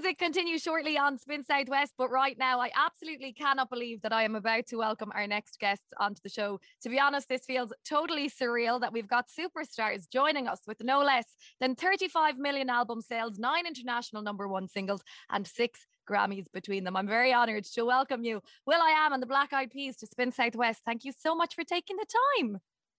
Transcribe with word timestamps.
music 0.00 0.18
continues 0.18 0.62
shortly 0.62 0.96
on 0.96 1.18
Spin 1.18 1.44
Southwest, 1.44 1.92
but 1.98 2.10
right 2.10 2.38
now 2.38 2.58
I 2.58 2.70
absolutely 2.74 3.34
cannot 3.34 3.68
believe 3.68 4.00
that 4.00 4.14
I 4.14 4.22
am 4.22 4.34
about 4.34 4.66
to 4.68 4.76
welcome 4.76 5.12
our 5.14 5.26
next 5.26 5.60
guests 5.60 5.92
onto 5.98 6.22
the 6.22 6.30
show. 6.30 6.58
To 6.84 6.88
be 6.88 6.98
honest, 6.98 7.28
this 7.28 7.44
feels 7.44 7.70
totally 7.84 8.30
surreal 8.30 8.80
that 8.80 8.94
we've 8.94 9.06
got 9.06 9.26
superstars 9.28 10.08
joining 10.10 10.48
us 10.48 10.60
with 10.66 10.82
no 10.82 11.00
less 11.00 11.26
than 11.60 11.74
35 11.74 12.38
million 12.38 12.70
album 12.70 13.02
sales, 13.02 13.38
nine 13.38 13.66
international 13.66 14.22
number 14.22 14.48
one 14.48 14.68
singles, 14.68 15.02
and 15.28 15.46
six 15.46 15.80
Grammys 16.10 16.46
between 16.50 16.84
them. 16.84 16.96
I'm 16.96 17.06
very 17.06 17.34
honored 17.34 17.64
to 17.64 17.82
welcome 17.84 18.24
you, 18.24 18.40
will.i.am 18.64 19.12
and 19.12 19.22
the 19.22 19.26
Black 19.26 19.52
Eyed 19.52 19.70
Peas 19.70 19.98
to 19.98 20.06
Spin 20.06 20.32
Southwest. 20.32 20.80
Thank 20.86 21.04
you 21.04 21.12
so 21.12 21.34
much 21.34 21.54
for 21.54 21.62
taking 21.62 21.98
the 21.98 22.06
time. 22.40 22.58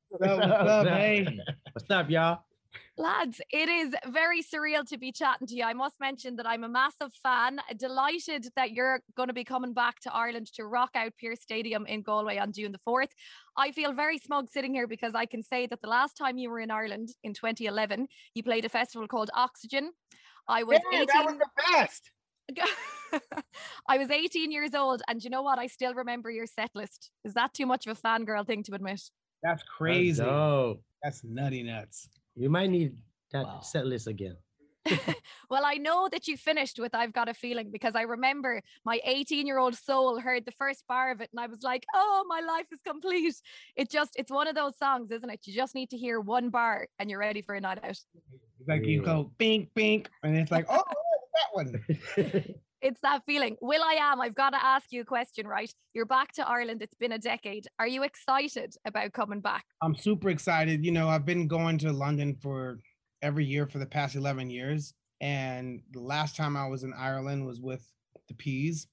What's 0.09 0.31
up, 0.31 0.37
what's 0.37 0.69
up, 0.69 0.87
hey? 0.87 1.39
What's 1.73 1.89
up, 1.89 2.11
y'all? 2.11 2.43
Lads, 2.97 3.41
it 3.51 3.69
is 3.69 3.95
very 4.11 4.43
surreal 4.43 4.87
to 4.89 4.97
be 4.97 5.11
chatting 5.11 5.47
to 5.47 5.55
you. 5.55 5.63
I 5.63 5.73
must 5.73 5.99
mention 5.99 6.35
that 6.35 6.47
I'm 6.47 6.63
a 6.63 6.69
massive 6.69 7.11
fan. 7.23 7.59
Delighted 7.77 8.47
that 8.55 8.71
you're 8.71 9.01
going 9.15 9.27
to 9.27 9.33
be 9.33 9.43
coming 9.43 9.73
back 9.73 9.99
to 10.01 10.13
Ireland 10.13 10.47
to 10.55 10.65
rock 10.65 10.91
out 10.95 11.13
Pearse 11.19 11.41
Stadium 11.41 11.85
in 11.85 12.01
Galway 12.01 12.37
on 12.37 12.51
June 12.51 12.71
the 12.71 12.79
4th. 12.87 13.09
I 13.57 13.71
feel 13.71 13.93
very 13.93 14.17
smug 14.17 14.49
sitting 14.49 14.73
here 14.73 14.87
because 14.87 15.15
I 15.15 15.25
can 15.25 15.41
say 15.41 15.67
that 15.67 15.81
the 15.81 15.87
last 15.89 16.15
time 16.17 16.37
you 16.37 16.49
were 16.49 16.59
in 16.59 16.69
Ireland 16.69 17.09
in 17.23 17.33
2011, 17.33 18.07
you 18.35 18.43
played 18.43 18.65
a 18.65 18.69
festival 18.69 19.07
called 19.07 19.31
Oxygen. 19.33 19.91
I 20.47 20.63
was 20.63 20.79
Yeah, 20.91 21.01
18 21.01 21.07
that 21.07 21.25
was 21.25 21.37
the 21.37 21.49
best. 21.71 22.11
I 23.87 23.97
was 23.97 24.11
18 24.11 24.51
years 24.51 24.73
old, 24.73 25.01
and 25.07 25.23
you 25.23 25.29
know 25.29 25.41
what? 25.41 25.59
I 25.59 25.67
still 25.67 25.93
remember 25.93 26.29
your 26.29 26.45
set 26.45 26.71
list. 26.75 27.09
Is 27.23 27.33
that 27.35 27.53
too 27.53 27.65
much 27.65 27.87
of 27.87 27.97
a 27.97 28.01
fangirl 28.01 28.45
thing 28.45 28.63
to 28.63 28.73
admit? 28.73 29.01
That's 29.41 29.63
crazy. 29.63 30.23
Oh, 30.23 30.79
That's 31.01 31.23
nutty 31.23 31.63
nuts. 31.63 32.09
You 32.35 32.49
might 32.49 32.69
need 32.69 32.95
that 33.31 33.45
Wow. 33.45 33.61
set 33.61 33.85
list 33.85 34.07
again. 34.07 34.37
well, 35.49 35.63
I 35.63 35.75
know 35.75 36.09
that 36.11 36.27
you 36.27 36.37
finished 36.37 36.79
with 36.79 36.95
I've 36.95 37.13
Got 37.13 37.29
a 37.29 37.33
Feeling 37.33 37.69
because 37.71 37.95
I 37.95 38.01
remember 38.01 38.61
my 38.83 38.99
18 39.03 39.45
year 39.45 39.59
old 39.59 39.75
soul 39.75 40.19
heard 40.19 40.43
the 40.45 40.51
first 40.51 40.83
bar 40.87 41.11
of 41.11 41.21
it 41.21 41.29
and 41.31 41.39
I 41.39 41.47
was 41.47 41.61
like, 41.61 41.85
oh, 41.93 42.25
my 42.27 42.39
life 42.41 42.65
is 42.71 42.79
complete. 42.85 43.35
It 43.75 43.91
just, 43.91 44.11
it's 44.15 44.31
one 44.31 44.47
of 44.47 44.55
those 44.55 44.77
songs, 44.77 45.11
isn't 45.11 45.29
it? 45.29 45.41
You 45.45 45.53
just 45.53 45.75
need 45.75 45.91
to 45.91 45.97
hear 45.97 46.19
one 46.19 46.49
bar 46.49 46.87
and 46.97 47.09
you're 47.09 47.19
ready 47.19 47.41
for 47.41 47.53
a 47.55 47.61
night 47.61 47.79
out. 47.83 47.89
It's 47.91 48.05
like 48.67 48.85
you 48.85 49.01
go 49.01 49.31
bink 49.37 49.69
bink, 49.73 50.09
and 50.23 50.37
it's 50.37 50.51
like, 50.51 50.65
oh, 50.69 50.83
that 51.33 51.49
one. 51.53 52.55
It's 52.81 52.99
that 53.01 53.21
feeling. 53.27 53.57
will.i.am, 53.61 54.21
I've 54.21 54.33
got 54.33 54.51
to 54.51 54.63
ask 54.63 54.91
you 54.91 55.01
a 55.01 55.05
question, 55.05 55.45
right? 55.45 55.71
You're 55.93 56.07
back 56.07 56.33
to 56.33 56.47
Ireland. 56.47 56.81
It's 56.81 56.95
been 56.95 57.11
a 57.11 57.19
decade. 57.19 57.67
Are 57.77 57.87
you 57.87 58.01
excited 58.01 58.73
about 58.85 59.13
coming 59.13 59.39
back? 59.39 59.65
I'm 59.83 59.95
super 59.95 60.29
excited. 60.29 60.83
You 60.83 60.91
know, 60.91 61.07
I've 61.07 61.25
been 61.25 61.47
going 61.47 61.77
to 61.79 61.93
London 61.93 62.35
for 62.41 62.79
every 63.21 63.45
year 63.45 63.67
for 63.67 63.77
the 63.77 63.85
past 63.85 64.15
11 64.15 64.49
years. 64.49 64.95
And 65.21 65.81
the 65.91 65.99
last 65.99 66.35
time 66.35 66.57
I 66.57 66.67
was 66.67 66.83
in 66.83 66.91
Ireland 66.97 67.45
was 67.45 67.61
with 67.61 67.87
the 68.27 68.33
Peas. 68.33 68.87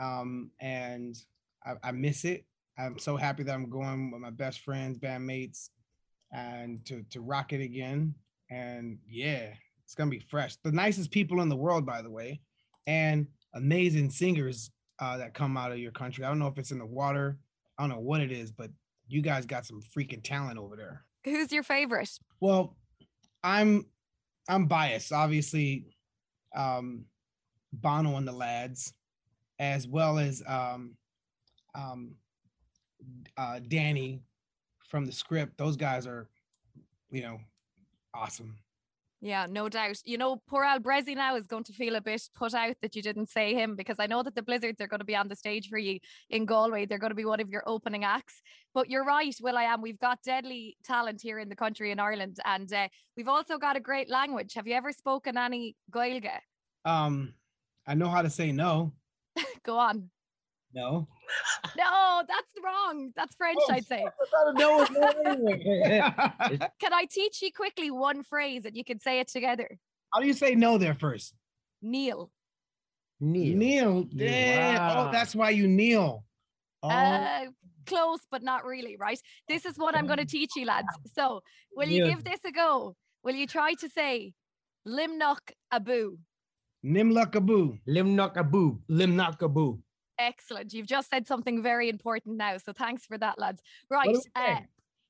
Um, 0.00 0.52
and 0.60 1.16
I, 1.64 1.72
I 1.82 1.90
miss 1.90 2.24
it. 2.24 2.44
I'm 2.78 2.98
so 2.98 3.16
happy 3.16 3.42
that 3.42 3.54
I'm 3.54 3.68
going 3.68 4.12
with 4.12 4.20
my 4.20 4.30
best 4.30 4.60
friends, 4.60 4.98
bandmates, 4.98 5.70
and 6.32 6.84
to, 6.86 7.02
to 7.10 7.20
rock 7.20 7.52
it 7.52 7.60
again. 7.60 8.14
And 8.50 8.98
yeah, 9.08 9.54
it's 9.84 9.96
to 9.96 10.06
be 10.06 10.20
fresh. 10.20 10.56
The 10.62 10.70
nicest 10.70 11.10
people 11.10 11.40
in 11.40 11.48
the 11.48 11.56
world, 11.56 11.84
by 11.84 12.02
the 12.02 12.10
way, 12.10 12.40
and 12.86 13.26
amazing 13.54 14.10
singers 14.10 14.70
uh, 14.98 15.16
that 15.18 15.34
come 15.34 15.56
out 15.56 15.72
of 15.72 15.78
your 15.78 15.92
country. 15.92 16.24
I 16.24 16.28
don't 16.28 16.38
know 16.38 16.46
if 16.46 16.58
it's 16.58 16.70
in 16.70 16.78
the 16.78 16.86
water. 16.86 17.38
I 17.78 17.82
don't 17.82 17.90
know 17.90 18.00
what 18.00 18.20
it 18.20 18.32
is, 18.32 18.50
but 18.50 18.70
you 19.08 19.20
guys 19.22 19.46
got 19.46 19.66
some 19.66 19.80
freaking 19.96 20.22
talent 20.22 20.58
over 20.58 20.76
there. 20.76 21.04
Who's 21.24 21.52
your 21.52 21.62
favorite? 21.62 22.10
Well, 22.40 22.76
I'm 23.42 23.86
I'm 24.48 24.66
biased, 24.66 25.12
obviously. 25.12 25.86
Um, 26.54 27.04
Bono 27.72 28.16
and 28.16 28.26
the 28.26 28.32
lads, 28.32 28.94
as 29.58 29.86
well 29.86 30.18
as 30.18 30.42
um, 30.46 30.96
um, 31.74 32.14
uh, 33.36 33.60
Danny 33.68 34.22
from 34.88 35.04
the 35.04 35.12
script. 35.12 35.58
Those 35.58 35.76
guys 35.76 36.06
are, 36.06 36.28
you 37.10 37.22
know, 37.22 37.38
awesome. 38.14 38.56
Yeah, 39.22 39.46
no 39.48 39.68
doubt. 39.68 39.96
You 40.04 40.18
know, 40.18 40.42
poor 40.46 40.62
Al 40.62 40.78
Brezzi 40.78 41.14
now 41.14 41.36
is 41.36 41.46
going 41.46 41.64
to 41.64 41.72
feel 41.72 41.96
a 41.96 42.00
bit 42.00 42.22
put 42.34 42.52
out 42.52 42.76
that 42.82 42.94
you 42.94 43.02
didn't 43.02 43.30
say 43.30 43.54
him 43.54 43.74
because 43.74 43.96
I 43.98 44.06
know 44.06 44.22
that 44.22 44.34
the 44.34 44.42
Blizzards 44.42 44.80
are 44.80 44.86
going 44.86 45.00
to 45.00 45.06
be 45.06 45.16
on 45.16 45.28
the 45.28 45.36
stage 45.36 45.68
for 45.68 45.78
you 45.78 45.98
in 46.28 46.44
Galway. 46.44 46.84
They're 46.84 46.98
going 46.98 47.10
to 47.10 47.16
be 47.16 47.24
one 47.24 47.40
of 47.40 47.48
your 47.48 47.62
opening 47.66 48.04
acts. 48.04 48.42
But 48.74 48.90
you're 48.90 49.04
right, 49.04 49.34
will.i.am. 49.40 49.80
We've 49.80 49.98
got 49.98 50.22
deadly 50.22 50.76
talent 50.84 51.22
here 51.22 51.38
in 51.38 51.48
the 51.48 51.56
country 51.56 51.92
in 51.92 51.98
Ireland, 51.98 52.38
and 52.44 52.70
uh, 52.72 52.88
we've 53.16 53.28
also 53.28 53.56
got 53.56 53.76
a 53.76 53.80
great 53.80 54.10
language. 54.10 54.52
Have 54.54 54.66
you 54.66 54.74
ever 54.74 54.92
spoken 54.92 55.38
any 55.38 55.76
Gaeilge? 55.90 56.28
Um, 56.84 57.32
I 57.86 57.94
know 57.94 58.08
how 58.08 58.20
to 58.20 58.30
say 58.30 58.52
no. 58.52 58.92
Go 59.64 59.78
on. 59.78 60.10
No. 60.76 61.08
No, 61.76 62.22
that's 62.28 62.52
wrong. 62.62 63.10
That's 63.16 63.34
French, 63.34 63.58
Oh, 63.66 63.72
I'd 63.72 63.86
say. 63.86 64.04
no 64.54 64.82
is 64.82 64.90
no 64.90 65.08
anyway. 65.24 66.58
Can 66.78 66.92
I 66.92 67.06
teach 67.10 67.40
you 67.40 67.50
quickly 67.50 67.90
one 67.90 68.22
phrase 68.22 68.66
and 68.66 68.76
you 68.76 68.84
can 68.84 69.00
say 69.00 69.18
it 69.20 69.28
together? 69.28 69.78
How 70.12 70.20
do 70.20 70.26
you 70.26 70.34
say 70.34 70.54
no 70.54 70.76
there 70.76 70.94
first? 70.94 71.34
Kneel. 71.80 72.30
Kneel. 73.20 73.56
Kneel. 73.56 74.02
Damn. 74.14 74.74
Wow. 74.76 75.08
Oh, 75.08 75.12
that's 75.12 75.34
why 75.34 75.48
you 75.50 75.66
kneel. 75.66 76.24
Oh, 76.82 76.90
Uh, 76.90 77.46
close, 77.86 78.20
but 78.30 78.42
not 78.42 78.66
really, 78.66 78.96
right? 78.96 79.20
This 79.48 79.64
is 79.64 79.78
what 79.78 79.96
I'm 79.96 80.06
going 80.06 80.18
to 80.18 80.26
teach 80.26 80.50
you, 80.56 80.66
lads. 80.66 80.88
So, 81.14 81.40
will 81.74 81.88
you 81.88 82.04
give 82.04 82.22
this 82.22 82.40
a 82.44 82.52
go? 82.52 82.94
Will 83.24 83.34
you 83.34 83.46
try 83.46 83.72
to 83.80 83.88
say 83.88 84.34
Limnok 84.86 85.38
Abu? 85.72 86.18
Nimlok 86.84 87.34
Abu. 87.34 87.78
Limnok 87.88 88.36
Abu. 88.36 88.78
Limnakaboo. 88.90 89.80
Excellent. 90.18 90.72
You've 90.72 90.86
just 90.86 91.10
said 91.10 91.26
something 91.26 91.62
very 91.62 91.88
important 91.88 92.36
now. 92.36 92.56
So, 92.58 92.72
thanks 92.72 93.04
for 93.04 93.18
that, 93.18 93.38
lads. 93.38 93.62
Right. 93.90 94.16
Uh, 94.34 94.60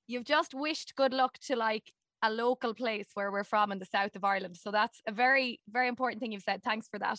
you've 0.07 0.25
just 0.25 0.55
wished 0.55 0.95
good 0.97 1.13
luck 1.13 1.39
to 1.47 1.57
like 1.57 1.93
a 2.23 2.31
local 2.31 2.75
place 2.75 3.09
where 3.15 3.31
we're 3.31 3.45
from 3.45 3.73
in 3.73 3.79
the 3.79 3.87
south 3.87 4.17
of 4.17 4.25
Ireland. 4.25 4.57
So 4.57 4.71
that's 4.71 5.01
a 5.07 5.13
very, 5.13 5.61
very 5.69 5.89
important 5.89 6.21
thing 6.21 6.33
you've 6.33 6.43
said. 6.43 6.63
Thanks 6.63 6.89
for 6.89 6.99
that. 6.99 7.19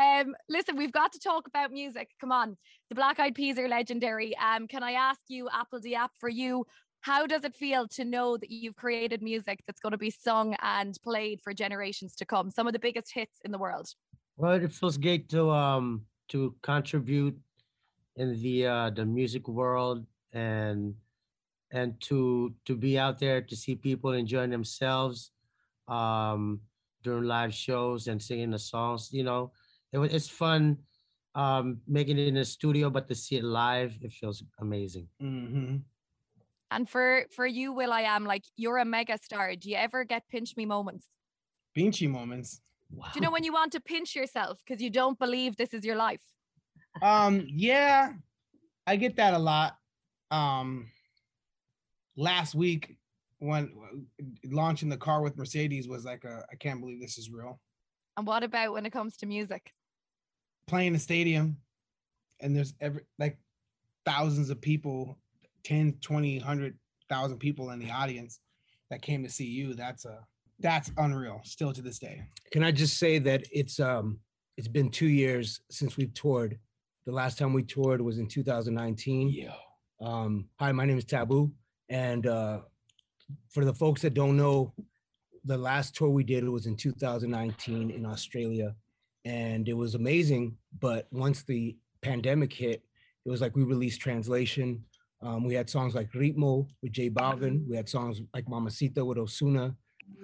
Um, 0.00 0.34
listen, 0.48 0.76
we've 0.76 0.92
got 0.92 1.12
to 1.12 1.18
talk 1.18 1.46
about 1.46 1.72
music. 1.72 2.10
Come 2.20 2.32
on. 2.32 2.56
The 2.88 2.94
Black 2.94 3.20
Eyed 3.20 3.34
Peas 3.34 3.58
are 3.58 3.68
legendary. 3.68 4.36
Um, 4.38 4.66
can 4.66 4.82
I 4.82 4.92
ask 4.92 5.20
you, 5.28 5.48
apl.de.ap 5.48 6.10
for 6.18 6.28
you, 6.28 6.64
how 7.00 7.26
does 7.26 7.44
it 7.44 7.54
feel 7.54 7.88
to 7.88 8.04
know 8.04 8.36
that 8.36 8.50
you've 8.50 8.76
created 8.76 9.22
music 9.22 9.60
that's 9.66 9.80
going 9.80 9.92
to 9.92 9.98
be 9.98 10.10
sung 10.10 10.54
and 10.60 10.96
played 11.02 11.40
for 11.40 11.52
generations 11.52 12.14
to 12.16 12.24
come? 12.24 12.50
Some 12.50 12.66
of 12.66 12.72
the 12.72 12.78
biggest 12.78 13.12
hits 13.12 13.38
in 13.44 13.52
the 13.52 13.58
world. 13.58 13.88
Well, 14.36 14.52
it 14.52 14.72
feels 14.72 14.96
great 14.96 15.28
to 15.30 15.50
um 15.50 16.06
to 16.32 16.54
contribute 16.62 17.38
in 18.16 18.40
the 18.42 18.66
uh 18.66 18.90
the 18.90 19.04
music 19.06 19.48
world 19.48 20.06
and 20.32 20.94
and 21.72 22.00
to 22.00 22.54
to 22.64 22.76
be 22.76 22.98
out 22.98 23.18
there 23.18 23.40
to 23.40 23.56
see 23.56 23.74
people 23.74 24.12
enjoying 24.12 24.50
themselves 24.50 25.32
um 25.88 26.60
during 27.02 27.24
live 27.24 27.52
shows 27.52 28.06
and 28.08 28.22
singing 28.22 28.50
the 28.50 28.58
songs. 28.58 29.10
You 29.12 29.24
know, 29.24 29.52
it 29.92 29.98
was 29.98 30.12
it's 30.14 30.28
fun 30.28 30.78
um 31.34 31.80
making 31.88 32.18
it 32.18 32.28
in 32.28 32.34
the 32.34 32.44
studio, 32.44 32.90
but 32.90 33.08
to 33.08 33.14
see 33.14 33.36
it 33.36 33.44
live, 33.44 33.96
it 34.02 34.12
feels 34.12 34.42
amazing. 34.60 35.08
hmm 35.20 35.76
And 36.70 36.88
for 36.88 37.26
for 37.34 37.46
you, 37.46 37.72
will.i.am 37.72 38.24
like 38.24 38.44
you're 38.56 38.78
a 38.78 38.84
mega 38.84 39.18
star. 39.18 39.56
Do 39.56 39.70
you 39.70 39.76
ever 39.76 40.04
get 40.04 40.28
pinch 40.28 40.56
me 40.56 40.66
moments? 40.66 41.08
Pinchy 41.76 42.08
moments. 42.08 42.60
Wow. 42.92 43.06
Do 43.12 43.18
you 43.18 43.20
know 43.22 43.30
when 43.30 43.44
you 43.44 43.52
want 43.52 43.72
to 43.72 43.80
pinch 43.80 44.14
yourself 44.14 44.58
because 44.64 44.82
you 44.82 44.90
don't 44.90 45.18
believe 45.18 45.56
this 45.56 45.74
is 45.74 45.84
your 45.84 45.96
life? 45.96 46.22
Um, 47.00 47.46
yeah, 47.48 48.12
I 48.86 48.96
get 48.96 49.16
that 49.16 49.34
a 49.34 49.38
lot. 49.38 49.76
Um, 50.30 50.90
last 52.16 52.54
week 52.54 52.96
when 53.38 53.72
uh, 53.82 54.24
launching 54.44 54.88
the 54.88 54.96
car 54.96 55.22
with 55.22 55.36
Mercedes 55.36 55.88
was 55.88 56.04
like 56.04 56.24
a 56.24 56.44
I 56.50 56.56
can't 56.56 56.80
believe 56.80 57.00
this 57.00 57.18
is 57.18 57.30
real. 57.30 57.60
And 58.16 58.26
what 58.26 58.42
about 58.42 58.72
when 58.72 58.86
it 58.86 58.92
comes 58.92 59.16
to 59.18 59.26
music? 59.26 59.72
Playing 60.66 60.94
a 60.94 60.98
stadium 60.98 61.56
and 62.40 62.54
there's 62.54 62.74
every 62.80 63.02
like 63.18 63.38
thousands 64.04 64.50
of 64.50 64.60
people, 64.60 65.18
10, 65.64 65.94
20, 66.00 66.38
100,000 66.38 67.38
people 67.38 67.70
in 67.70 67.78
the 67.78 67.90
audience 67.90 68.40
that 68.90 69.02
came 69.02 69.22
to 69.22 69.30
see 69.30 69.46
you. 69.46 69.74
That's 69.74 70.04
a 70.04 70.26
that's 70.62 70.90
unreal 70.96 71.40
still 71.44 71.72
to 71.72 71.82
this 71.82 71.98
day. 71.98 72.22
Can 72.52 72.62
I 72.62 72.70
just 72.70 72.98
say 72.98 73.18
that 73.18 73.44
it's 73.50 73.80
um 73.80 74.18
it's 74.56 74.68
been 74.68 74.90
two 74.90 75.08
years 75.08 75.60
since 75.70 75.96
we've 75.96 76.12
toured. 76.14 76.58
The 77.06 77.12
last 77.12 77.38
time 77.38 77.52
we 77.52 77.62
toured 77.62 78.00
was 78.00 78.18
in 78.18 78.28
2019. 78.28 79.30
Yeah. 79.30 79.54
Um, 80.00 80.46
hi, 80.58 80.72
my 80.72 80.84
name 80.84 80.98
is 80.98 81.04
Taboo, 81.04 81.52
and 81.88 82.26
uh, 82.26 82.60
for 83.48 83.64
the 83.64 83.74
folks 83.74 84.02
that 84.02 84.14
don't 84.14 84.36
know, 84.36 84.72
the 85.44 85.56
last 85.56 85.94
tour 85.94 86.10
we 86.10 86.24
did 86.24 86.48
was 86.48 86.66
in 86.66 86.76
2019 86.76 87.90
in 87.90 88.06
Australia, 88.06 88.74
and 89.24 89.68
it 89.68 89.74
was 89.74 89.94
amazing. 89.94 90.56
But 90.80 91.06
once 91.12 91.42
the 91.42 91.76
pandemic 92.02 92.52
hit, 92.52 92.82
it 93.24 93.30
was 93.30 93.40
like 93.40 93.56
we 93.56 93.62
released 93.62 94.00
translation. 94.00 94.84
Um, 95.22 95.44
we 95.44 95.54
had 95.54 95.70
songs 95.70 95.94
like 95.94 96.10
Ritmo 96.12 96.66
with 96.82 96.92
J 96.92 97.10
Balvin. 97.10 97.66
We 97.68 97.76
had 97.76 97.88
songs 97.88 98.20
like 98.34 98.48
Mamacita 98.48 99.04
with 99.04 99.18
Ozuna, 99.18 99.74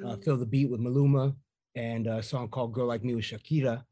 uh, 0.04 0.16
Feel 0.16 0.36
the 0.36 0.46
Beat 0.46 0.70
with 0.70 0.80
Maluma, 0.80 1.34
and 1.74 2.06
a 2.06 2.22
song 2.22 2.48
called 2.48 2.72
Girl 2.72 2.86
Like 2.86 3.04
Me 3.04 3.14
with 3.14 3.24
Shakira. 3.24 3.82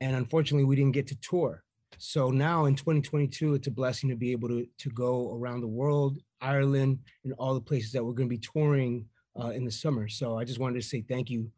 and 0.00 0.16
unfortunately, 0.16 0.64
we 0.64 0.76
didn't 0.76 0.92
get 0.92 1.06
to 1.08 1.16
tour. 1.20 1.62
So 1.98 2.30
now 2.30 2.66
in 2.66 2.74
2022, 2.74 3.54
it's 3.54 3.66
a 3.66 3.70
blessing 3.70 4.08
to 4.10 4.16
be 4.16 4.32
able 4.32 4.48
to 4.48 4.66
to 4.78 4.90
go 4.90 5.34
around 5.34 5.60
the 5.60 5.66
world, 5.68 6.18
Ireland, 6.40 7.00
and 7.24 7.32
all 7.34 7.54
the 7.54 7.60
places 7.60 7.92
that 7.92 8.04
we're 8.04 8.12
going 8.12 8.28
to 8.28 8.36
be 8.36 8.38
touring 8.38 9.06
uh, 9.38 9.48
in 9.50 9.64
the 9.64 9.70
summer. 9.70 10.08
So 10.08 10.38
I 10.38 10.44
just 10.44 10.58
wanted 10.58 10.80
to 10.80 10.86
say 10.88 11.02
thank 11.02 11.30
you, 11.30 11.50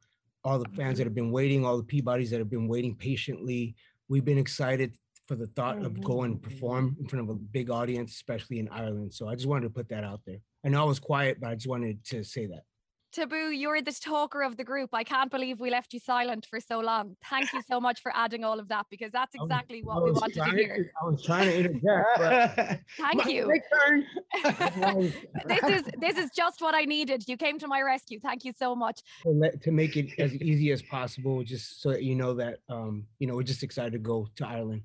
all 0.44 0.58
the 0.58 0.68
fans 0.70 0.98
that 0.98 1.04
have 1.04 1.14
been 1.14 1.30
waiting, 1.30 1.64
all 1.64 1.76
the 1.76 1.84
Peabodys 1.84 2.30
that 2.30 2.38
have 2.38 2.50
been 2.50 2.66
waiting 2.68 2.94
patiently. 2.94 3.74
We've 4.08 4.24
been 4.24 4.38
excited 4.38 4.96
for 5.28 5.36
the 5.36 5.46
thought 5.48 5.78
of 5.78 6.02
going 6.02 6.32
and 6.32 6.42
perform 6.42 6.96
in 6.98 7.06
front 7.06 7.28
of 7.28 7.34
a 7.34 7.38
big 7.38 7.70
audience, 7.70 8.12
especially 8.12 8.58
in 8.58 8.68
Ireland. 8.68 9.14
So 9.14 9.28
I 9.28 9.34
just 9.34 9.46
wanted 9.46 9.64
to 9.64 9.70
put 9.70 9.88
that 9.90 10.02
out 10.04 10.20
there. 10.26 10.38
I 10.64 10.68
know 10.68 10.82
I 10.82 10.84
was 10.84 10.98
quiet, 10.98 11.38
but 11.40 11.50
I 11.50 11.54
just 11.54 11.68
wanted 11.68 12.04
to 12.06 12.24
say 12.24 12.46
that. 12.46 12.64
Taboo, 13.12 13.50
you're 13.50 13.82
the 13.82 13.92
talker 13.92 14.42
of 14.42 14.56
the 14.56 14.64
group. 14.64 14.90
I 14.94 15.04
can't 15.04 15.30
believe 15.30 15.60
we 15.60 15.70
left 15.70 15.92
you 15.92 16.00
silent 16.00 16.46
for 16.48 16.58
so 16.60 16.80
long. 16.80 17.14
Thank 17.28 17.52
you 17.52 17.60
so 17.68 17.78
much 17.78 18.00
for 18.00 18.10
adding 18.14 18.42
all 18.42 18.58
of 18.58 18.68
that 18.68 18.86
because 18.90 19.12
that's 19.12 19.34
I 19.36 19.42
was- 19.42 19.50
exactly 19.50 19.82
what 19.82 20.02
we 20.02 20.12
wanted 20.12 20.32
to 20.34 20.40
trying 20.40 20.56
hear. 20.56 20.92
I 21.00 21.06
was 21.06 21.22
trying 21.22 21.48
to 21.48 21.58
interject, 21.58 22.06
but 22.16 22.80
Thank 22.96 23.26
you. 23.26 23.60
turn. 23.86 24.06
this 25.46 25.62
is 25.62 25.82
this 25.98 26.16
is 26.16 26.30
just 26.34 26.62
what 26.62 26.74
I 26.74 26.84
needed. 26.84 27.24
You 27.28 27.36
came 27.36 27.58
to 27.58 27.68
my 27.68 27.82
rescue. 27.82 28.18
Thank 28.18 28.46
you 28.46 28.52
so 28.58 28.74
much. 28.74 29.02
to, 29.24 29.28
let, 29.28 29.62
to 29.62 29.70
make 29.72 29.98
it 29.98 30.18
as 30.18 30.34
easy 30.36 30.72
as 30.72 30.80
possible, 30.80 31.42
just 31.42 31.82
so 31.82 31.90
that 31.90 32.02
you 32.02 32.14
know 32.14 32.32
that 32.34 32.60
um, 32.70 33.04
you 33.18 33.26
know 33.26 33.34
we're 33.34 33.42
just 33.42 33.62
excited 33.62 33.92
to 33.92 33.98
go 33.98 34.26
to 34.36 34.46
Ireland. 34.46 34.82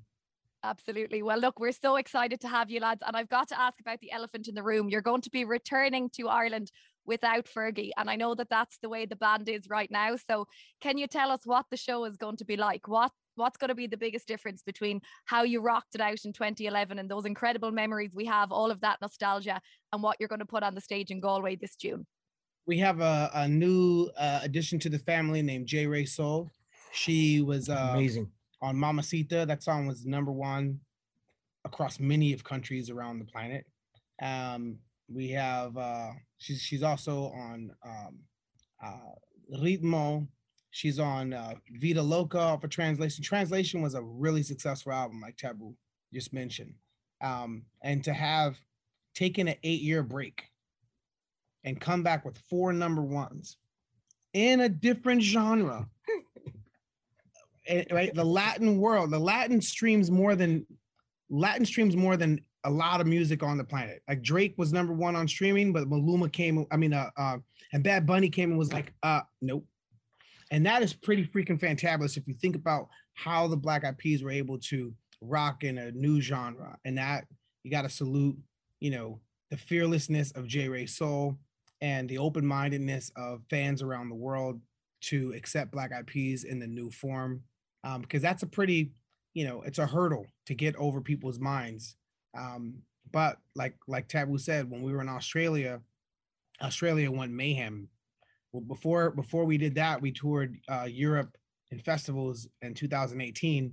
Absolutely. 0.64 1.22
Well, 1.22 1.38
look, 1.38 1.60
we're 1.60 1.72
so 1.72 1.96
excited 1.96 2.40
to 2.40 2.48
have 2.48 2.68
you, 2.68 2.80
lads. 2.80 3.02
And 3.06 3.16
I've 3.16 3.28
got 3.28 3.48
to 3.48 3.60
ask 3.60 3.78
about 3.80 4.00
the 4.00 4.10
elephant 4.10 4.48
in 4.48 4.54
the 4.56 4.62
room. 4.62 4.88
You're 4.88 5.02
going 5.02 5.22
to 5.22 5.30
be 5.30 5.44
returning 5.44 6.10
to 6.16 6.28
Ireland 6.28 6.72
without 7.08 7.46
Fergie. 7.46 7.90
And 7.96 8.08
I 8.08 8.14
know 8.14 8.34
that 8.36 8.50
that's 8.50 8.78
the 8.80 8.88
way 8.88 9.06
the 9.06 9.16
band 9.16 9.48
is 9.48 9.68
right 9.68 9.90
now. 9.90 10.14
So, 10.30 10.46
can 10.80 10.98
you 10.98 11.08
tell 11.08 11.32
us 11.32 11.40
what 11.44 11.66
the 11.70 11.76
show 11.76 12.04
is 12.04 12.16
going 12.16 12.36
to 12.36 12.44
be 12.44 12.56
like? 12.56 12.86
What 12.86 13.10
What's 13.34 13.56
going 13.56 13.68
to 13.68 13.76
be 13.76 13.86
the 13.86 13.96
biggest 13.96 14.26
difference 14.26 14.64
between 14.64 15.00
how 15.26 15.44
you 15.44 15.60
rocked 15.60 15.94
it 15.94 16.00
out 16.00 16.24
in 16.24 16.32
2011 16.32 16.98
and 16.98 17.08
those 17.08 17.24
incredible 17.24 17.70
memories 17.70 18.10
we 18.12 18.24
have, 18.24 18.50
all 18.50 18.72
of 18.72 18.80
that 18.80 18.98
nostalgia, 19.00 19.60
and 19.92 20.02
what 20.02 20.16
you're 20.18 20.28
going 20.28 20.40
to 20.40 20.44
put 20.44 20.64
on 20.64 20.74
the 20.74 20.80
stage 20.80 21.12
in 21.12 21.20
Galway 21.20 21.54
this 21.54 21.76
June? 21.76 22.04
we 22.68 22.78
have 22.78 23.00
a, 23.00 23.30
a 23.32 23.48
new 23.48 24.10
uh, 24.18 24.40
addition 24.42 24.78
to 24.78 24.90
the 24.90 24.98
family 24.98 25.40
named 25.40 25.66
J. 25.66 25.86
Rey 25.86 26.04
Soul. 26.04 26.50
She 26.92 27.40
was 27.40 27.70
uh, 27.70 27.92
Amazing. 27.94 28.30
on 28.60 28.76
Mamacita. 28.76 29.46
That 29.46 29.62
song 29.62 29.86
was 29.86 30.04
number 30.04 30.30
one 30.30 30.78
across 31.64 31.98
many 31.98 32.34
of 32.34 32.44
countries 32.44 32.90
around 32.90 33.20
the 33.20 33.24
planet. 33.24 33.64
Um, 34.20 34.76
we 35.08 35.30
have 35.30 35.76
uh, 35.76 36.10
she's 36.38 36.60
she's 36.60 36.82
also 36.82 37.32
on 37.34 37.70
um, 37.84 38.18
uh, 38.84 39.56
Ritmo. 39.56 40.26
She's 40.70 40.98
on 40.98 41.32
uh, 41.32 41.54
Vida 41.80 42.02
Loca 42.02 42.58
for 42.60 42.68
translation. 42.68 43.24
Translation 43.24 43.80
was 43.80 43.94
a 43.94 44.02
really 44.02 44.42
successful 44.42 44.92
album, 44.92 45.20
like 45.20 45.36
Taboo 45.36 45.74
just 46.12 46.32
mentioned. 46.32 46.74
Um, 47.20 47.64
and 47.82 48.04
to 48.04 48.12
have 48.12 48.58
taken 49.14 49.48
an 49.48 49.56
eight 49.64 49.80
year 49.80 50.02
break 50.02 50.44
and 51.64 51.80
come 51.80 52.02
back 52.02 52.24
with 52.24 52.38
four 52.48 52.72
number 52.72 53.02
ones 53.02 53.56
in 54.34 54.60
a 54.60 54.68
different 54.68 55.22
genre 55.22 55.88
eh, 57.66 57.84
right 57.90 58.14
the 58.14 58.24
latin 58.24 58.78
world 58.78 59.10
the 59.10 59.18
latin 59.18 59.60
streams 59.60 60.10
more 60.10 60.36
than 60.36 60.64
latin 61.30 61.66
streams 61.66 61.96
more 61.96 62.16
than 62.16 62.40
a 62.64 62.70
lot 62.70 63.00
of 63.00 63.06
music 63.06 63.42
on 63.42 63.56
the 63.56 63.64
planet. 63.64 64.02
Like 64.08 64.22
drake 64.22 64.54
was 64.56 64.72
number 64.72 64.92
one 64.92 65.16
on 65.16 65.28
streaming 65.28 65.72
but 65.72 65.88
maluma 65.88 66.30
came 66.32 66.66
i 66.70 66.76
mean 66.76 66.92
uh, 66.92 67.10
uh 67.16 67.38
and 67.72 67.84
bad 67.84 68.06
bunny 68.06 68.28
came 68.28 68.50
and 68.50 68.58
was 68.58 68.72
like 68.72 68.92
uh 69.02 69.20
nope. 69.40 69.64
And 70.50 70.64
that 70.64 70.82
is 70.82 70.94
pretty 70.94 71.26
freaking 71.26 71.60
fantabulous 71.60 72.16
if 72.16 72.26
you 72.26 72.34
think 72.34 72.56
about 72.56 72.88
how 73.14 73.46
the 73.46 73.56
black 73.56 73.84
eyed 73.84 73.98
peas 73.98 74.22
were 74.22 74.30
able 74.30 74.58
to 74.58 74.94
rock 75.20 75.62
in 75.62 75.76
a 75.78 75.92
new 75.92 76.20
genre. 76.20 76.78
And 76.84 76.96
that 76.96 77.26
you 77.62 77.70
got 77.70 77.82
to 77.82 77.90
salute 77.90 78.36
you 78.80 78.90
know 78.90 79.20
the 79.50 79.56
fearlessness 79.56 80.30
of 80.32 80.46
J. 80.46 80.68
Rey 80.68 80.86
Soul 80.86 81.38
and 81.80 82.08
the 82.08 82.18
open-mindedness 82.18 83.12
of 83.16 83.42
fans 83.48 83.82
around 83.82 84.08
the 84.08 84.14
world 84.14 84.60
to 85.00 85.32
accept 85.34 85.70
black 85.70 85.92
eyed 85.92 86.06
peas 86.06 86.44
in 86.44 86.58
the 86.58 86.66
new 86.66 86.90
form. 86.90 87.42
Um, 87.84 88.00
because 88.00 88.20
that's 88.20 88.42
a 88.42 88.46
pretty 88.46 88.92
you 89.34 89.44
know 89.44 89.62
it's 89.62 89.78
a 89.78 89.86
hurdle 89.86 90.26
to 90.46 90.54
get 90.54 90.74
over 90.76 91.00
people's 91.00 91.38
minds 91.38 91.96
um, 92.36 92.74
but 93.12 93.38
like 93.54 93.74
like 93.86 94.08
taboo 94.08 94.38
said 94.38 94.70
when 94.70 94.82
we 94.82 94.92
were 94.92 95.00
in 95.00 95.08
australia 95.08 95.80
australia 96.62 97.10
went 97.10 97.32
mayhem 97.32 97.88
well 98.52 98.62
before 98.62 99.10
before 99.10 99.44
we 99.44 99.56
did 99.56 99.74
that 99.74 100.00
we 100.00 100.12
toured 100.12 100.58
uh, 100.68 100.86
europe 100.88 101.36
in 101.70 101.78
festivals 101.78 102.48
in 102.62 102.74
2018 102.74 103.72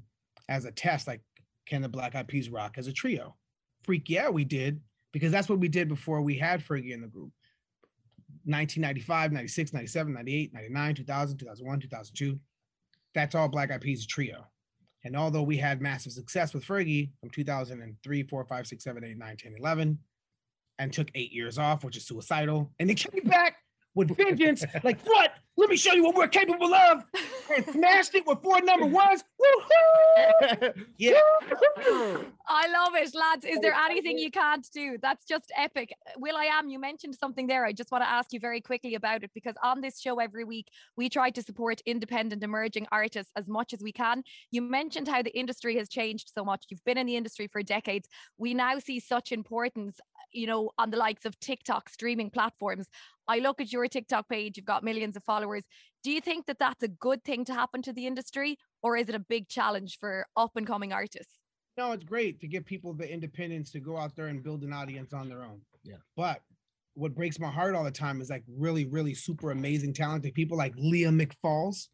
as 0.49 0.65
a 0.65 0.71
test 0.71 1.07
like 1.07 1.21
can 1.65 1.81
the 1.81 1.89
black 1.89 2.15
eyed 2.15 2.27
peas 2.27 2.49
rock 2.49 2.77
as 2.77 2.87
a 2.87 2.93
trio 2.93 3.35
freak 3.83 4.09
yeah 4.09 4.29
we 4.29 4.43
did 4.43 4.79
because 5.11 5.31
that's 5.31 5.49
what 5.49 5.59
we 5.59 5.67
did 5.67 5.87
before 5.87 6.21
we 6.21 6.37
had 6.37 6.63
fergie 6.63 6.93
in 6.93 7.01
the 7.01 7.07
group 7.07 7.31
1995, 8.45 9.31
96, 9.31 9.73
97, 9.73 10.13
98, 10.13 10.53
99, 10.53 10.95
2000, 10.95 11.37
2001, 11.37 11.79
2002. 11.79 12.39
That's 13.15 13.33
all 13.33 13.47
Black 13.47 13.71
Eyed 13.71 13.81
Peas 13.81 14.05
trio. 14.05 14.45
And 15.05 15.15
although 15.15 15.43
we 15.43 15.55
had 15.55 15.81
massive 15.81 16.11
success 16.11 16.53
with 16.53 16.65
Fergie 16.65 17.11
from 17.21 17.29
2003, 17.29 18.23
4, 18.23 18.45
5, 18.45 18.67
6, 18.67 18.83
7, 18.83 19.03
8, 19.03 19.17
9, 19.17 19.37
10, 19.37 19.55
11, 19.59 19.99
and 20.79 20.91
took 20.91 21.09
eight 21.13 21.31
years 21.31 21.57
off, 21.59 21.83
which 21.83 21.95
is 21.95 22.05
suicidal, 22.07 22.71
and 22.79 22.89
they 22.89 22.95
came 22.95 23.23
back 23.25 23.57
with 23.93 24.17
vengeance. 24.17 24.65
like, 24.83 24.99
what? 25.03 25.33
Let 25.57 25.69
me 25.69 25.77
show 25.77 25.93
you 25.93 26.03
what 26.03 26.15
we're 26.15 26.27
capable 26.27 26.73
of. 26.73 27.03
And 27.55 27.63
smashed 27.67 28.15
it 28.15 28.25
with 28.25 28.41
four 28.41 28.59
number 28.61 28.87
ones. 28.87 29.23
Woohoo! 29.41 30.85
yeah. 30.97 31.13
I 32.47 32.67
love 32.67 32.95
it, 32.95 33.13
lads. 33.13 33.45
Is 33.45 33.59
there 33.59 33.75
anything 33.75 34.17
you 34.17 34.31
can't 34.31 34.67
do? 34.73 34.97
That's 34.99 35.25
just 35.25 35.51
epic. 35.55 35.93
will.i.am, 36.17 36.69
you 36.69 36.79
mentioned 36.79 37.13
something 37.13 37.45
there. 37.45 37.63
I 37.63 37.71
just 37.71 37.91
want 37.91 38.03
to 38.03 38.09
ask 38.09 38.33
you 38.33 38.39
very 38.39 38.61
quickly 38.61 38.95
about 38.95 39.23
it 39.23 39.29
because 39.35 39.53
on 39.63 39.81
this 39.81 39.99
show 40.01 40.19
every 40.19 40.43
week, 40.43 40.69
we 40.97 41.07
try 41.07 41.29
to 41.29 41.43
support 41.43 41.81
independent 41.85 42.43
emerging 42.43 42.87
artists 42.91 43.31
as 43.35 43.47
much 43.47 43.73
as 43.73 43.81
we 43.81 43.91
can. 43.91 44.23
You 44.49 44.63
mentioned 44.63 45.07
how 45.07 45.21
the 45.21 45.37
industry 45.37 45.77
has 45.77 45.87
changed 45.87 46.31
so 46.33 46.43
much. 46.43 46.65
You've 46.69 46.83
been 46.83 46.97
in 46.97 47.05
the 47.05 47.15
industry 47.15 47.47
for 47.47 47.61
decades. 47.61 48.09
We 48.39 48.55
now 48.55 48.79
see 48.79 48.99
such 48.99 49.31
importance, 49.31 49.99
you 50.33 50.47
know, 50.47 50.71
on 50.79 50.89
the 50.89 50.97
likes 50.97 51.25
of 51.25 51.39
TikTok 51.39 51.89
streaming 51.89 52.31
platforms. 52.31 52.87
I 53.27 53.39
look 53.39 53.59
at 53.59 53.73
your 53.73 53.87
TikTok 53.87 54.29
page, 54.29 54.55
you've 54.55 54.65
got 54.65 54.83
millions 54.83 55.15
of 55.15 55.23
followers. 55.23 55.44
Do 56.03 56.11
you 56.11 56.21
think 56.21 56.45
that 56.45 56.59
that's 56.59 56.83
a 56.83 56.87
good 56.87 57.23
thing 57.23 57.45
to 57.45 57.53
happen 57.53 57.81
to 57.83 57.93
the 57.93 58.05
industry, 58.05 58.57
or 58.83 58.97
is 58.97 59.09
it 59.09 59.15
a 59.15 59.19
big 59.19 59.47
challenge 59.47 59.97
for 59.99 60.25
up 60.37 60.51
and 60.55 60.67
coming 60.67 60.93
artists? 60.93 61.39
No, 61.77 61.91
it's 61.91 62.03
great 62.03 62.39
to 62.41 62.47
give 62.47 62.65
people 62.65 62.93
the 62.93 63.11
independence 63.11 63.71
to 63.71 63.79
go 63.79 63.97
out 63.97 64.15
there 64.15 64.27
and 64.27 64.43
build 64.43 64.63
an 64.63 64.71
audience 64.71 65.13
on 65.13 65.27
their 65.27 65.43
own. 65.43 65.61
Yeah. 65.83 65.95
But 66.15 66.41
what 66.93 67.15
breaks 67.15 67.39
my 67.39 67.49
heart 67.49 67.75
all 67.75 67.83
the 67.83 67.91
time 67.91 68.21
is 68.21 68.29
like 68.29 68.43
really, 68.47 68.85
really 68.85 69.13
super 69.13 69.51
amazing, 69.51 69.93
talented 69.93 70.33
people 70.33 70.57
like 70.57 70.73
Leah 70.77 71.09
McFalls. 71.09 71.87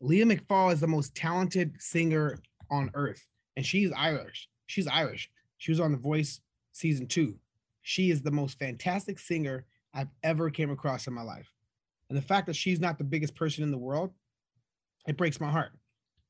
Leah 0.00 0.24
McFall 0.24 0.72
is 0.72 0.80
the 0.80 0.88
most 0.88 1.14
talented 1.14 1.74
singer 1.78 2.38
on 2.70 2.90
earth, 2.94 3.24
and 3.56 3.64
she's 3.64 3.92
Irish. 3.96 4.48
She's 4.66 4.86
Irish. 4.86 5.30
She 5.58 5.70
was 5.70 5.80
on 5.80 5.92
The 5.92 5.98
Voice 5.98 6.40
season 6.72 7.06
two. 7.06 7.36
She 7.82 8.10
is 8.10 8.22
the 8.22 8.30
most 8.30 8.58
fantastic 8.58 9.18
singer 9.18 9.66
I've 9.94 10.08
ever 10.22 10.50
came 10.50 10.70
across 10.70 11.06
in 11.06 11.12
my 11.12 11.22
life. 11.22 11.50
And 12.10 12.18
the 12.18 12.22
fact 12.22 12.46
that 12.48 12.56
she's 12.56 12.80
not 12.80 12.98
the 12.98 13.04
biggest 13.04 13.34
person 13.36 13.62
in 13.62 13.70
the 13.70 13.78
world, 13.78 14.12
it 15.06 15.16
breaks 15.16 15.40
my 15.40 15.50
heart. 15.50 15.70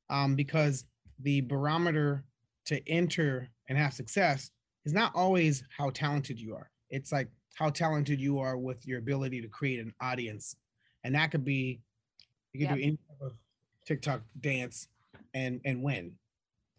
Um, 0.09 0.35
because 0.35 0.85
the 1.19 1.41
barometer 1.41 2.23
to 2.65 2.87
enter 2.89 3.49
and 3.67 3.77
have 3.77 3.93
success 3.93 4.51
is 4.85 4.93
not 4.93 5.11
always 5.15 5.63
how 5.75 5.89
talented 5.89 6.39
you 6.39 6.55
are. 6.55 6.69
It's 6.89 7.11
like 7.11 7.29
how 7.55 7.69
talented 7.69 8.19
you 8.21 8.39
are 8.39 8.57
with 8.57 8.85
your 8.85 8.99
ability 8.99 9.41
to 9.41 9.47
create 9.47 9.79
an 9.79 9.93
audience. 10.01 10.55
And 11.03 11.15
that 11.15 11.31
could 11.31 11.43
be 11.43 11.81
you 12.53 12.59
can 12.59 12.69
Yep. 12.69 12.77
do 12.77 12.83
any 12.83 12.97
type 12.97 13.21
of 13.21 13.33
TikTok 13.85 14.21
dance 14.41 14.87
and 15.33 15.61
and 15.65 15.81
win. 15.81 16.13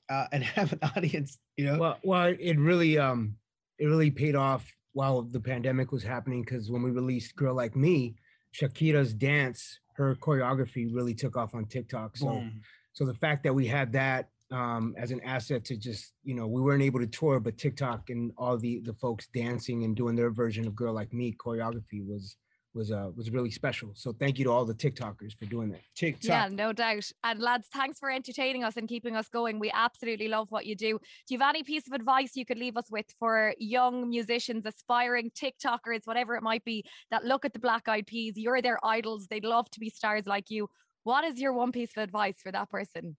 Uh, 0.09 0.27
and 0.33 0.45
have 0.45 0.73
an 0.73 0.81
audience, 0.97 1.39
you 1.57 1.65
know. 1.65 1.79
Well, 1.79 1.99
well, 2.05 2.35
it 2.39 2.59
really 2.59 2.99
um 2.99 3.35
it 3.79 3.87
really 3.87 4.11
paid 4.11 4.37
off 4.37 4.71
while 4.93 5.23
the 5.23 5.41
pandemic 5.41 5.91
was 5.91 6.03
happening 6.03 6.43
because 6.43 6.71
when 6.71 6.83
we 6.83 6.91
released 6.91 7.35
"Girl 7.35 7.55
Like 7.55 7.75
Me," 7.75 8.15
Shakira's 8.55 9.15
dance, 9.15 9.81
her 9.95 10.15
choreography 10.17 10.93
really 10.93 11.15
took 11.15 11.37
off 11.37 11.55
on 11.55 11.67
TikTok. 11.67 12.17
So 12.17 12.27
boom. 12.27 12.61
so 12.93 13.05
the 13.05 13.15
fact 13.15 13.43
that 13.45 13.55
we 13.55 13.67
had 13.67 13.93
that 13.93 14.29
um, 14.51 14.95
as 14.99 15.11
an 15.11 15.21
asset 15.21 15.65
to 15.67 15.77
just 15.77 16.13
you 16.25 16.35
know 16.35 16.47
we 16.47 16.61
weren't 16.61 16.83
able 16.83 17.01
to 17.01 17.07
tour, 17.07 17.41
but 17.41 17.57
TikTok 17.59 18.11
and 18.11 18.33
all 18.37 18.57
the 18.59 18.81
the 18.81 18.95
folks 18.95 19.29
dancing 19.35 19.85
and 19.85 19.97
doing 19.97 20.15
their 20.15 20.31
version 20.31 20.67
of 20.67 20.77
"Girl 20.77 20.93
Like 20.93 21.13
Me" 21.13 21.35
choreography 21.39 22.07
was 22.07 22.37
was 22.75 22.91
uh 22.91 23.11
was 23.15 23.31
really 23.31 23.51
special. 23.51 23.91
So 23.95 24.13
thank 24.13 24.39
you 24.39 24.45
to 24.45 24.51
all 24.51 24.65
the 24.65 24.75
TikTokers 24.75 25.39
for 25.39 25.47
doing 25.47 25.71
that. 25.71 25.81
TikTok. 25.95 26.25
Yeah, 26.29 26.49
no 26.51 26.73
doubt. 26.73 27.11
And 27.25 27.41
lads, 27.41 27.69
thanks 27.73 27.99
for 27.99 28.11
entertaining 28.11 28.65
us 28.65 28.77
and 28.77 28.89
keeping 28.89 29.17
us 29.17 29.29
going. 29.29 29.59
We 29.59 29.71
absolutely 29.73 30.29
love 30.29 30.51
what 30.51 30.67
you 30.67 30.75
do. 30.75 30.99
Do 31.27 31.35
you 31.35 31.39
have 31.39 31.51
any 31.55 31.63
piece 31.63 31.87
of 31.87 31.93
advice 31.93 32.37
you 32.37 32.47
could 32.47 32.59
leave 32.59 32.77
us 32.77 32.91
with 32.91 33.07
for 33.19 33.55
young 33.59 34.09
musicians, 34.09 34.65
aspiring 34.67 35.31
TikTokers, 35.31 36.01
whatever 36.07 36.35
it 36.35 36.43
might 36.43 36.65
be, 36.65 36.85
that 37.11 37.25
look 37.25 37.45
at 37.45 37.53
the 37.53 37.59
Black 37.59 37.89
Eyed 37.89 38.07
Peas? 38.07 38.35
You're 38.37 38.63
their 38.63 38.79
idols. 38.85 39.27
They'd 39.29 39.45
love 39.45 39.71
to 39.71 39.81
be 39.81 39.91
stars 39.91 40.27
like 40.27 40.51
you. 40.51 40.69
What 41.05 41.25
is 41.25 41.39
your 41.41 41.53
one 41.53 41.73
piece 41.73 41.91
of 41.97 42.03
advice 42.03 42.37
for 42.43 42.53
that 42.53 42.71
person? 42.71 43.17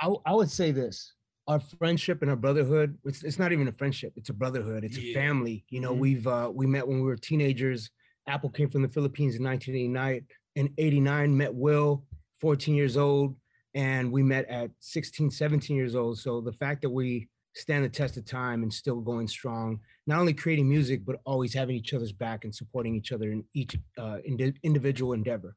I, 0.00 0.04
w- 0.04 0.22
I 0.26 0.34
would 0.34 0.50
say 0.50 0.70
this 0.70 1.12
our 1.48 1.58
friendship 1.58 2.22
and 2.22 2.30
our 2.30 2.36
brotherhood 2.36 2.96
it's, 3.04 3.24
it's 3.24 3.36
not 3.36 3.50
even 3.50 3.66
a 3.66 3.72
friendship 3.72 4.12
it's 4.14 4.28
a 4.28 4.32
brotherhood 4.32 4.84
it's 4.84 4.96
a 4.96 5.12
family 5.12 5.64
you 5.70 5.80
know 5.80 5.92
Mhm. 5.92 5.98
we've 5.98 6.26
uh 6.28 6.48
we 6.54 6.66
met 6.66 6.86
when 6.86 6.98
we 6.98 7.02
were 7.02 7.16
teenagers 7.16 7.90
apple 8.26 8.50
came 8.50 8.70
from 8.70 8.82
the 8.82 8.88
philippines 8.88 9.36
in 9.36 9.44
1989 9.44 10.26
in 10.56 10.72
89 10.78 11.36
met 11.36 11.54
will 11.54 12.04
14 12.40 12.74
years 12.74 12.96
old 12.96 13.36
and 13.74 14.10
we 14.12 14.22
met 14.22 14.48
at 14.48 14.70
16 14.80 15.30
17 15.30 15.76
years 15.76 15.94
old. 15.94 16.18
So 16.18 16.40
the 16.40 16.52
fact 16.52 16.82
that 16.82 16.90
we 16.90 17.28
stand 17.54 17.84
the 17.84 17.88
test 17.88 18.16
of 18.16 18.24
time 18.24 18.62
and 18.62 18.72
still 18.72 19.00
going 19.00 19.28
strong 19.28 19.78
not 20.06 20.18
only 20.18 20.32
creating 20.32 20.68
music 20.68 21.04
but 21.04 21.16
always 21.26 21.52
having 21.52 21.76
each 21.76 21.92
other's 21.92 22.12
back 22.12 22.44
and 22.44 22.54
supporting 22.54 22.94
each 22.94 23.12
other 23.12 23.30
in 23.30 23.44
each 23.52 23.76
uh 23.98 24.18
indi- 24.24 24.54
individual 24.62 25.12
endeavor 25.12 25.54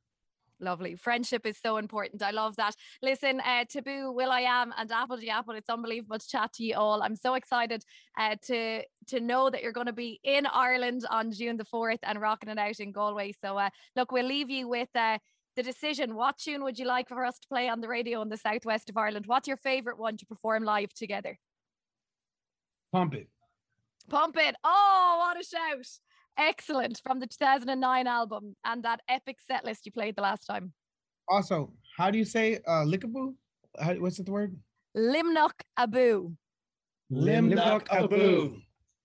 Lovely. 0.60 0.96
Friendship 0.96 1.46
is 1.46 1.58
so 1.58 1.78
important. 1.78 2.24
I 2.24 2.32
love 2.32 2.56
that. 2.56 2.76
Listen, 3.02 3.42
uh, 3.42 3.66
Taboo, 3.66 4.12
will.i.am, 4.14 4.74
and 4.78 4.92
Apple 4.92 5.18
G 5.18 5.30
Apple, 5.30 5.54
it's 5.56 5.70
unbelievable 5.70 6.18
to 6.18 6.28
chat 6.28 6.54
to 6.54 6.64
you 6.64 6.76
all. 6.76 7.04
I'm 7.04 7.16
so 7.16 7.34
excited 7.34 7.84
uh, 8.18 8.36
to 8.48 8.84
to 9.08 9.20
know 9.20 9.50
that 9.50 9.62
you're 9.62 9.74
going 9.74 9.88
to 9.88 9.94
be 9.94 10.20
in 10.24 10.46
Ireland 10.46 11.06
on 11.12 11.32
June 11.32 11.58
the 11.58 11.66
4th 11.66 12.00
and 12.04 12.22
rocking 12.22 12.50
it 12.50 12.58
out 12.58 12.80
in 12.80 12.92
Galway. 12.92 13.34
So, 13.44 13.58
uh, 13.58 13.70
look, 13.96 14.12
we'll 14.12 14.26
leave 14.26 14.50
you 14.50 14.68
with 14.68 14.90
uh, 14.96 15.20
the 15.56 15.64
decision. 15.64 16.16
What 16.16 16.38
tune 16.38 16.64
would 16.64 16.80
you 16.80 16.86
like 16.86 17.10
for 17.10 17.26
us 17.26 17.38
to 17.40 17.48
play 17.48 17.68
on 17.68 17.82
the 17.82 17.88
radio 17.88 18.22
in 18.22 18.30
the 18.30 18.38
southwest 18.38 18.90
of 18.90 18.98
Ireland? 18.98 19.26
What's 19.28 19.48
your 19.48 19.58
favourite 19.58 20.00
one 20.00 20.18
to 20.18 20.26
perform 20.26 20.64
live 20.64 20.94
together? 20.94 21.38
Pump 22.92 23.14
it. 23.14 23.28
Pump 24.10 24.38
it. 24.38 24.56
Oh, 24.64 25.16
what 25.20 25.40
a 25.40 25.44
shout. 25.44 25.86
Excellent. 26.38 27.02
From 27.04 27.20
the 27.20 27.28
2009 27.28 28.08
album 28.08 28.56
and 28.66 28.84
that 28.84 29.02
epic 29.08 29.38
set 29.46 29.64
list 29.64 29.86
you 29.86 29.92
played 29.92 30.16
the 30.16 30.22
last 30.22 30.46
time. 30.46 30.74
Also, 31.28 31.74
how 31.98 32.12
do 32.12 32.18
you 32.18 32.26
say 32.26 32.60
uh 32.68 32.84
lickaboo? 32.86 33.34
How, 33.80 33.94
what's 33.96 34.18
the 34.18 34.32
word? 34.32 34.56
Limnock 34.96 35.64
Abu. 35.78 36.34
Limnock 37.12 37.88
Abu. 37.92 38.62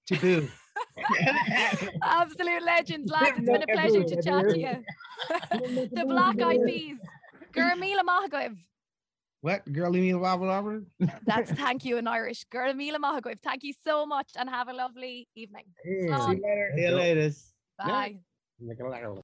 taboo 0.06 0.48
Absolute 2.02 2.62
legends, 2.62 3.10
lads. 3.10 3.38
It's 3.38 3.46
been 3.46 3.62
a 3.62 3.66
pleasure 3.66 4.04
to 4.04 4.22
chat 4.22 4.48
to 4.48 4.58
you. 4.58 4.84
the 5.92 6.04
Black 6.06 6.40
Eyed 6.40 6.64
Peas. 6.66 6.98
Gurmila 7.52 8.02
Mahagwiv. 8.08 8.56
What? 9.42 9.70
Girlie 9.72 10.00
me 10.00 10.14
wobble 10.14 10.48
wobble? 10.48 10.82
That's 11.24 11.50
thank 11.62 11.84
you 11.84 11.96
in 11.96 12.06
Irish. 12.06 12.44
Gurmila 12.52 12.96
Mahagwiv. 12.96 13.40
Thank 13.40 13.64
you 13.64 13.72
so 13.84 14.04
much 14.04 14.32
and 14.36 14.48
have 14.50 14.68
a 14.68 14.72
lovely 14.72 15.28
evening. 15.34 15.64
See 15.82 15.90
you 15.90 16.10
later. 16.10 16.72
See 16.76 16.82
you 16.82 16.90
later. 16.90 17.30
Bye. 17.78 18.16
Make 18.60 18.80
it 18.80 18.84
loud. 18.84 19.22